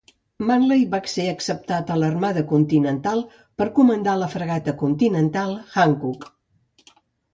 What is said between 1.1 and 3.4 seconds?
ser acceptat a l'Armada Continental